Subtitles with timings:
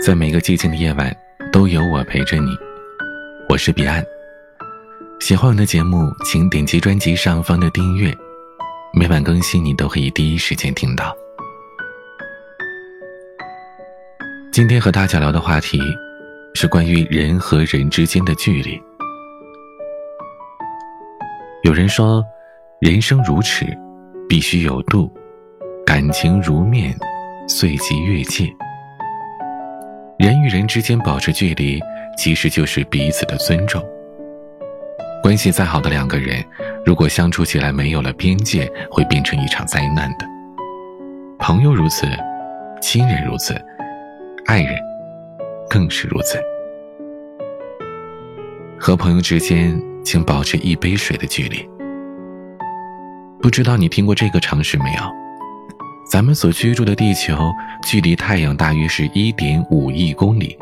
[0.00, 1.14] 在每个寂静的夜晚，
[1.52, 2.56] 都有我陪着你。
[3.48, 4.02] 我是彼岸。
[5.18, 8.16] 喜欢我的节目，请点击专辑上方的订阅，
[8.94, 11.14] 每晚更新，你都可以第一时间听到。
[14.52, 15.80] 今天和大家聊的话题
[16.54, 18.80] 是关于人和人之间的距离。
[21.64, 22.24] 有人说，
[22.80, 23.66] 人生如尺，
[24.28, 25.12] 必须有度；
[25.84, 26.96] 感情如面，
[27.48, 28.48] 遂即越界。
[30.18, 31.80] 人与人之间保持距离，
[32.16, 33.80] 其实就是彼此的尊重。
[35.22, 36.44] 关系再好的两个人，
[36.84, 40.26] 如果相处起来没有了边界，会变成一场灾难的。
[41.38, 42.04] 朋友如此，
[42.82, 43.54] 亲人如此，
[44.46, 44.76] 爱人
[45.70, 46.36] 更是如此。
[48.76, 51.64] 和朋友之间，请保持一杯水的距离。
[53.40, 55.27] 不知道你听过这个常识没有？
[56.10, 60.56] 咱们所居住的地球距离太阳大约是一点五亿公里。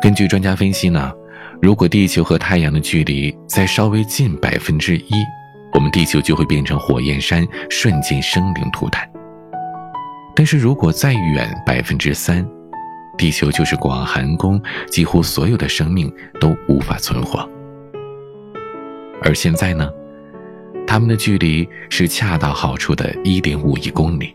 [0.00, 1.12] 根据专家分析呢，
[1.60, 5.10] 如果地球和太阳的距离再稍微近百分之一，
[5.74, 9.08] 我们地球就会变成火焰山，瞬间生灵涂炭。
[10.36, 12.46] 但是如果再远百分之三，
[13.18, 17.48] 地球就是广寒宫，几乎所有的生命都无法存活。
[19.24, 19.90] 而现在呢？
[20.92, 24.30] 他们的距离是恰到好处的1.5亿公里。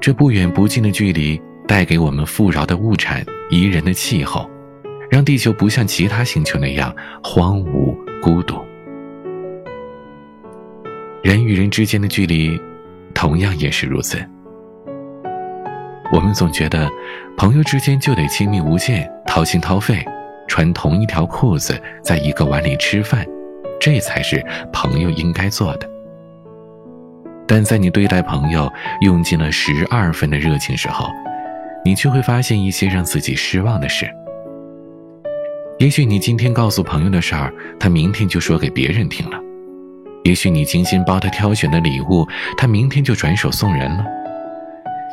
[0.00, 1.38] 这不远不近的距离
[1.68, 4.48] 带给我们富饶的物产、宜人的气候，
[5.10, 6.90] 让地球不像其他星球那样
[7.22, 8.56] 荒芜孤独。
[11.22, 12.58] 人与人之间的距离，
[13.12, 14.16] 同样也是如此。
[16.14, 16.90] 我们总觉得，
[17.36, 20.02] 朋友之间就得亲密无间、掏心掏肺，
[20.48, 23.22] 穿同一条裤子，在一个碗里吃饭。
[23.84, 25.86] 这才是朋友应该做的。
[27.46, 31.06] 但在你对待朋友用尽了十二分的热情时候，
[31.84, 34.10] 你却会发现一些让自己失望的事。
[35.78, 39.36] 也许你今天告诉朋友的事儿，他明天就说给别人听了；
[40.24, 42.26] 也许你精心帮他挑选的礼物，
[42.56, 44.02] 他明天就转手送人了；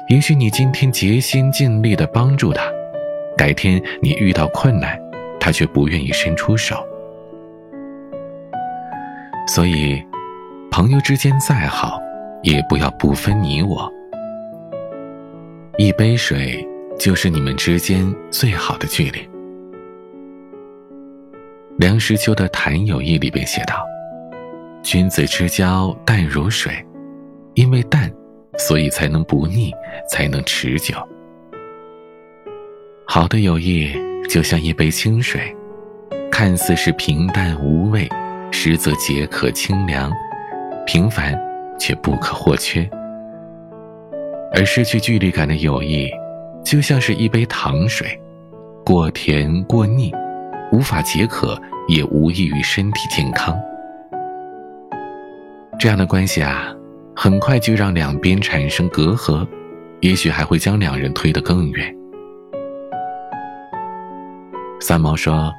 [0.07, 2.63] 也许你今天竭心尽力的帮助他，
[3.35, 4.97] 改天你遇到困难，
[5.41, 6.81] 他却不愿意伸出手。
[9.47, 10.01] 所以，
[10.69, 11.99] 朋友之间再好，
[12.43, 13.91] 也不要不分你我。
[15.77, 16.65] 一杯水
[16.97, 19.19] 就是你们之间最好的距离。
[21.77, 23.83] 梁实秋的《谈友谊》里边写道
[24.83, 26.73] ：“君子之交淡如水，
[27.55, 28.09] 因为淡，
[28.57, 29.71] 所以才能不腻，
[30.09, 30.95] 才能持久。
[33.05, 33.91] 好的友谊
[34.29, 35.53] 就像一杯清水，
[36.31, 38.07] 看似是平淡无味。”
[38.63, 40.13] 实则解渴清凉，
[40.85, 41.35] 平凡
[41.79, 42.87] 却不可或缺。
[44.53, 46.07] 而失去距离感的友谊，
[46.63, 48.07] 就像是一杯糖水，
[48.85, 50.13] 过甜过腻，
[50.71, 53.59] 无法解渴，也无益于身体健康。
[55.79, 56.71] 这样的关系啊，
[57.15, 59.43] 很快就让两边产生隔阂，
[60.01, 61.95] 也许还会将两人推得更远。
[64.79, 65.51] 三毛说：“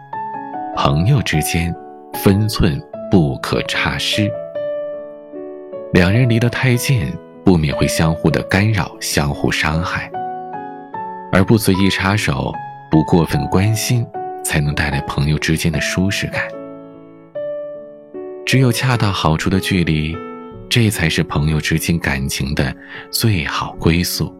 [0.78, 1.74] 朋友之间。”
[2.22, 2.78] 分寸
[3.12, 4.32] 不可差失。
[5.92, 7.12] 两人离得太近，
[7.44, 10.10] 不免会相互的干扰，相互伤害。
[11.30, 12.50] 而不随意插手，
[12.90, 14.06] 不过分关心，
[14.42, 16.48] 才能带来朋友之间的舒适感。
[18.46, 20.16] 只有恰到好处的距离，
[20.70, 22.74] 这才是朋友之间感情的
[23.10, 24.34] 最好归宿。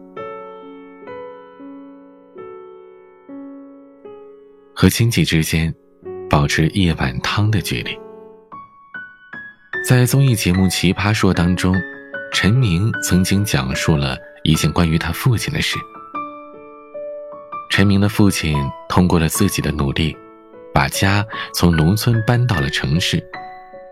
[4.73, 5.71] 和亲戚之间。
[6.29, 7.95] 保持一碗汤的距离。
[9.85, 11.75] 在综艺节目《奇葩说》当中，
[12.31, 15.77] 陈明曾经讲述了一件关于他父亲的事。
[17.69, 18.57] 陈明的父亲
[18.87, 20.15] 通过了自己的努力，
[20.73, 23.21] 把家从农村搬到了城市，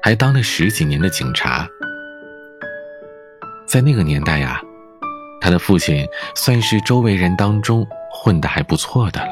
[0.01, 1.67] 还当了十几年的警察。
[3.67, 4.61] 在那个年代呀，
[5.41, 9.31] 他的父亲算是周围人当中混得还不错的了。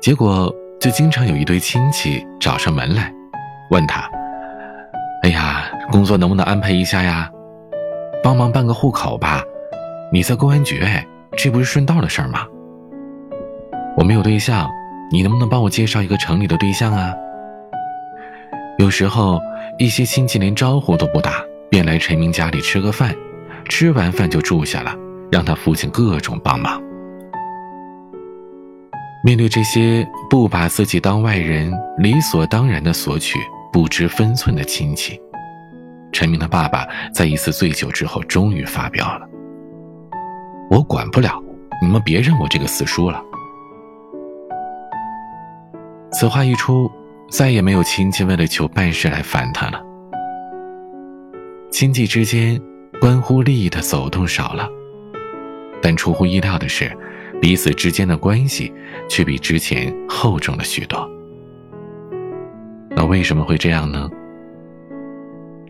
[0.00, 0.54] 结果。
[0.80, 3.14] 就经常有一堆亲戚找上门来，
[3.70, 4.10] 问他
[5.22, 7.30] ：“哎呀，工作能不能安排一下呀？
[8.24, 9.40] 帮忙办个户口吧？
[10.12, 12.44] 你在公安局，哎，这不是顺道的事儿吗？
[13.96, 14.68] 我没有对象，
[15.12, 17.14] 你能不能帮我介绍一个城里的对象啊？”
[18.78, 19.40] 有时候，
[19.78, 21.34] 一些亲戚连招呼都不打，
[21.70, 23.14] 便来陈明家里吃个饭，
[23.68, 24.92] 吃完饭就住下了，
[25.30, 26.82] 让他父亲各种帮忙。
[29.24, 33.38] 面对这些不把自己当外人、理所当然的索取、
[33.72, 35.18] 不知分寸的亲戚，
[36.12, 39.26] 陈明的爸爸在一次醉酒之后终于发飙了
[40.70, 41.42] ：“我管不了，
[41.80, 43.22] 你们别认我这个死叔了。”
[46.12, 46.92] 此话一出，
[47.30, 49.82] 再也没有亲戚为了求办事来烦他了。
[51.70, 52.60] 亲戚之间
[53.00, 54.68] 关乎利益的走动少了，
[55.80, 56.94] 但出乎意料的是，
[57.40, 58.70] 彼此之间的关系
[59.08, 61.10] 却比之前厚重了许多。
[62.94, 64.10] 那为什么会这样呢？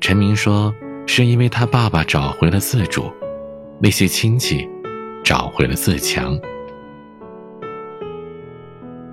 [0.01, 0.75] 陈明说，
[1.07, 3.11] 是因为他爸爸找回了自主，
[3.79, 4.69] 那些亲戚
[5.25, 6.39] 找回了自强。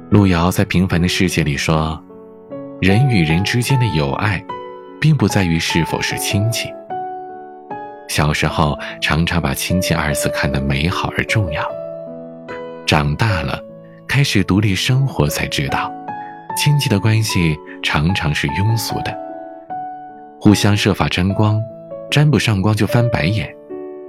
[0.09, 2.03] 路遥在《平凡的世界》里说
[2.81, 4.43] ：“人与人之间的友爱，
[4.99, 6.67] 并不在于是否是亲戚。
[8.07, 11.63] 小时候常常把‘亲戚’二字看得美好而重要，
[12.87, 13.63] 长大了，
[14.07, 15.93] 开始独立生活才知道，
[16.57, 19.17] 亲戚的关系常常是庸俗的，
[20.39, 21.61] 互相设法沾光，
[22.11, 23.49] 沾不上光就翻白眼，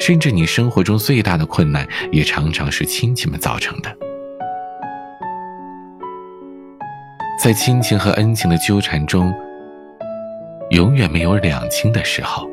[0.00, 3.96] 甚至你生活中最大的困难，也常常是亲戚们造成的。”
[7.42, 9.32] 在亲情和恩情的纠缠中，
[10.70, 12.46] 永远没有两清的时候。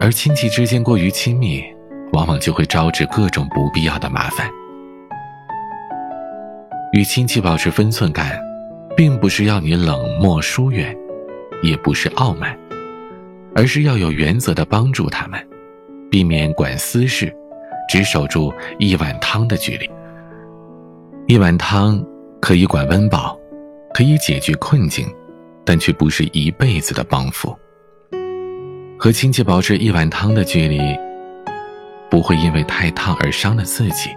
[0.00, 1.62] 而亲戚之间过于亲密，
[2.14, 4.50] 往往就会招致各种不必要的麻烦。
[6.92, 8.40] 与亲戚保持分寸感，
[8.96, 10.96] 并不是要你冷漠疏远，
[11.62, 12.56] 也不是傲慢，
[13.54, 15.38] 而是要有原则的帮助他们，
[16.10, 17.34] 避免管私事，
[17.88, 19.90] 只守住一碗汤的距离。
[21.26, 22.02] 一碗汤。
[22.42, 23.38] 可以管温饱，
[23.92, 25.06] 可以解决困境，
[25.62, 27.54] 但却不是一辈子的帮扶。
[28.98, 30.80] 和亲戚保持一碗汤的距离，
[32.10, 34.08] 不会因为太烫而伤了自己，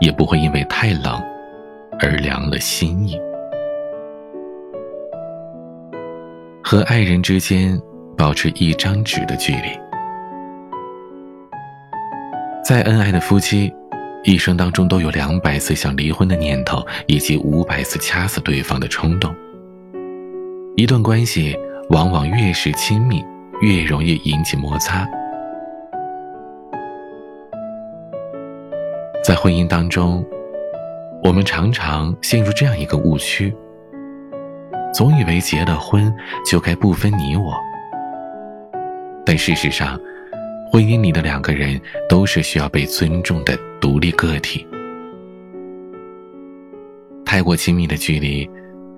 [0.00, 1.22] 也不会因为太冷
[2.02, 3.18] 而凉了心意。
[6.62, 7.80] 和爱人之间
[8.16, 9.68] 保持一张纸的距离，
[12.64, 13.72] 再恩爱的夫妻。
[14.24, 19.34] 一生当中都有两百次想离婚的念头，以及五百次掐死对方的冲动。
[20.76, 21.58] 一段关系
[21.90, 23.20] 往往越是亲密，
[23.60, 25.04] 越容易引起摩擦。
[29.24, 30.24] 在婚姻当中，
[31.22, 33.54] 我们常常陷入这样一个误区：
[34.92, 36.12] 总以为结了婚
[36.44, 37.54] 就该不分你我，
[39.24, 39.98] 但事实上。
[40.72, 41.78] 婚姻里的两个人
[42.08, 44.66] 都是需要被尊重的独立个体。
[47.26, 48.48] 太过亲密的距离，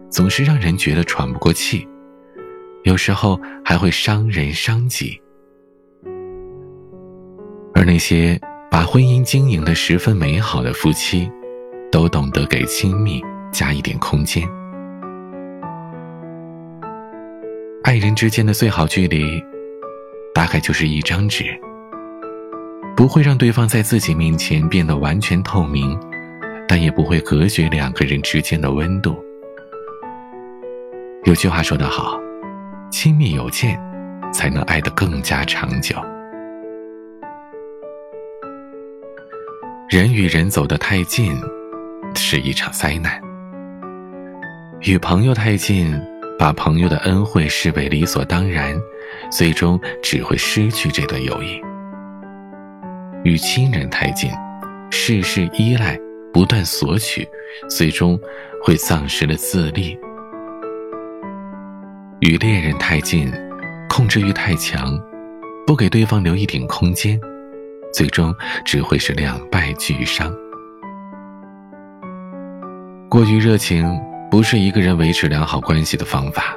[0.08, 1.84] 总是让人觉得喘不过气，
[2.84, 5.20] 有时候还会伤人伤己。
[7.74, 8.40] 而那些
[8.70, 11.28] 把婚姻经营的十分美好的夫妻，
[11.94, 14.42] 都懂得给亲密加一点空间。
[17.84, 19.40] 爱人之间的最好距离。
[20.34, 21.44] 大概就是一张纸，
[22.96, 25.96] 不会让对方在自己面前变得完全透明，
[26.66, 29.16] 但也不会隔绝两个人之间的温度。
[31.22, 32.18] 有句话说得好，
[32.90, 33.80] 亲密有间，
[34.32, 35.94] 才能爱得更加长久。
[39.88, 41.32] 人与人走得太近，
[42.14, 43.20] 是一场灾难；
[44.80, 45.94] 与朋友太近，
[46.38, 48.74] 把朋友的恩惠视为理所当然。
[49.30, 51.60] 最终只会失去这段友谊。
[53.22, 54.30] 与亲人太近，
[54.90, 55.98] 事事依赖，
[56.32, 57.26] 不断索取，
[57.68, 58.18] 最终
[58.62, 59.96] 会丧失了自立。
[62.20, 63.32] 与恋人太近，
[63.88, 64.98] 控制欲太强，
[65.66, 67.18] 不给对方留一点空间，
[67.92, 70.34] 最终只会是两败俱伤。
[73.14, 73.96] 过于热情
[74.28, 76.52] 不是一个人维持良好关系的方法。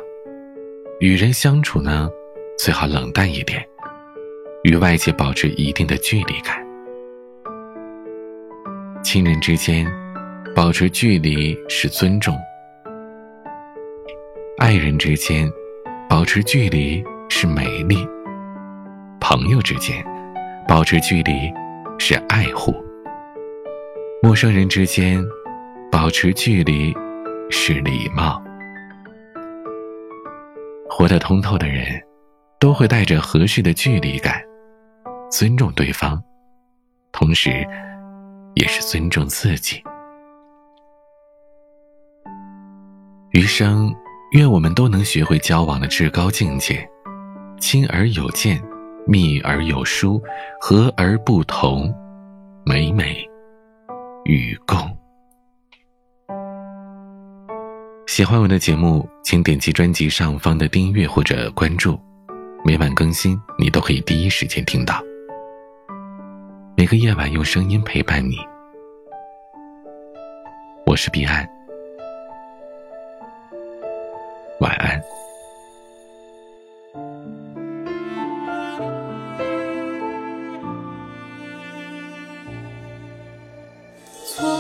[1.00, 2.10] 与人相处呢？
[2.58, 3.64] 最好冷淡一点，
[4.64, 6.58] 与外界保持一定的距离感。
[9.04, 9.86] 亲人之间
[10.56, 12.36] 保持距离是尊重，
[14.58, 15.48] 爱人之间
[16.10, 17.98] 保持距离是美丽，
[19.20, 20.04] 朋友之间
[20.68, 21.34] 保持距离
[22.00, 22.74] 是爱护，
[24.24, 25.24] 陌生人之间
[25.98, 26.96] 保持距离
[27.50, 28.40] 是礼貌。
[30.88, 32.00] 活得通透的人。
[32.60, 34.42] 都会带着合适的距离感，
[35.30, 36.20] 尊重对方，
[37.12, 37.64] 同时，
[38.56, 39.84] 也是尊重自己。
[43.30, 43.94] 余生，
[44.32, 46.84] 愿我们都能学会交往的至高境界：
[47.60, 48.60] 亲而有见，
[49.06, 50.20] 密而有疏，
[50.60, 51.94] 和而不同，
[52.66, 53.24] 美美
[54.26, 54.97] 与共。
[58.18, 61.96] 喜欢我的节目，请点击专辑上方的订阅或者关注。
[62.66, 65.00] 每晚更新，你都可以第一时间听到。
[66.76, 68.38] 每个夜晚用声音陪伴你。
[70.84, 71.48] 我是彼岸，
[74.62, 75.00] 晚安。
[84.26, 84.60] 昨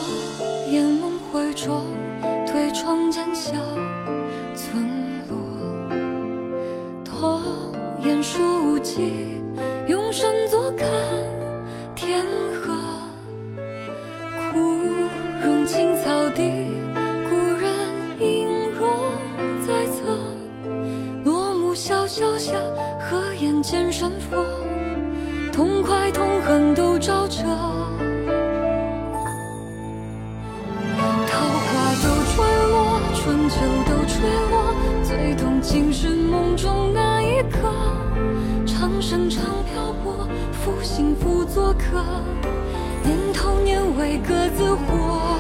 [0.70, 1.88] 夜梦回中，
[2.80, 3.54] 窗间小
[4.54, 4.86] 村
[5.28, 5.36] 落，
[7.04, 7.42] 童
[8.04, 9.42] 言说无忌，
[9.88, 10.88] 用身作看
[11.96, 12.24] 天
[12.62, 12.76] 河，
[14.52, 14.60] 枯
[15.44, 16.68] 荣青草地，
[17.28, 17.74] 故人
[18.20, 19.12] 影若
[19.66, 20.16] 在侧，
[21.26, 22.54] 落木萧萧下，
[23.00, 24.46] 合眼见山佛，
[25.52, 27.44] 痛快痛恨都照彻。
[33.28, 37.60] 春秋都吹落，最痛竟是梦中那一刻。
[38.66, 42.02] 长生长漂泊，负心负作客。
[43.04, 45.38] 年头年尾各自活，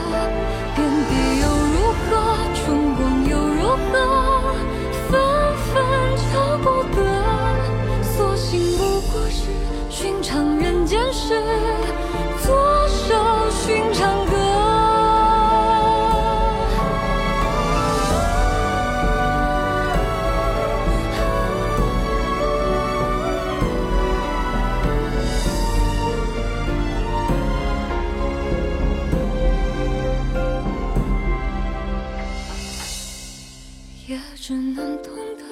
[34.47, 35.43] 只能懂得，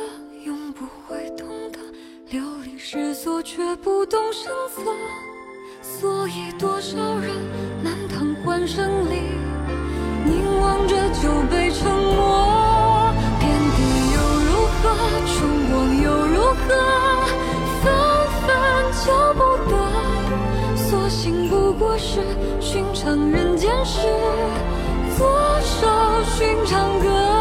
[0.45, 1.79] 永不会懂得。
[2.29, 4.81] 流离失所，却不动声色。
[5.81, 7.29] 所以多少人
[7.83, 9.19] 难堂欢声里，
[10.23, 13.11] 凝望着酒杯沉默。
[13.37, 13.79] 遍地
[14.15, 14.49] 又如
[14.79, 14.83] 何？
[15.27, 15.35] 春
[15.69, 16.65] 光又如何？
[17.83, 17.91] 纷
[18.47, 18.47] 纷
[18.93, 19.75] 求不得。
[20.77, 22.21] 所幸不过是
[22.61, 24.07] 寻常人间事。
[25.17, 25.85] 作首
[26.37, 27.34] 寻常歌。